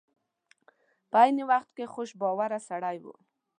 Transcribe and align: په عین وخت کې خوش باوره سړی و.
په 1.09 1.17
عین 1.23 1.37
وخت 1.51 1.69
کې 1.77 1.85
خوش 1.93 2.09
باوره 2.21 2.59
سړی 2.69 2.97
و. 3.03 3.05